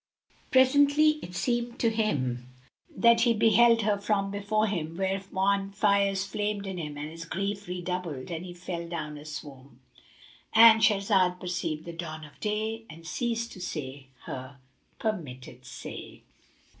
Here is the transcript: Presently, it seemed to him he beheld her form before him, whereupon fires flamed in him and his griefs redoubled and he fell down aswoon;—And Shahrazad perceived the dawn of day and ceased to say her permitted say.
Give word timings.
Presently, 0.49 1.19
it 1.21 1.35
seemed 1.35 1.77
to 1.77 1.91
him 1.91 2.47
he 3.19 3.33
beheld 3.35 3.83
her 3.83 3.99
form 3.99 4.31
before 4.31 4.65
him, 4.65 4.97
whereupon 4.97 5.73
fires 5.73 6.23
flamed 6.25 6.65
in 6.65 6.79
him 6.79 6.97
and 6.97 7.11
his 7.11 7.23
griefs 7.23 7.67
redoubled 7.67 8.31
and 8.31 8.43
he 8.43 8.51
fell 8.51 8.89
down 8.89 9.15
aswoon;—And 9.19 10.81
Shahrazad 10.81 11.39
perceived 11.39 11.85
the 11.85 11.93
dawn 11.93 12.23
of 12.25 12.39
day 12.39 12.85
and 12.89 13.05
ceased 13.05 13.51
to 13.51 13.61
say 13.61 14.07
her 14.25 14.57
permitted 14.97 15.67
say. 15.67 16.23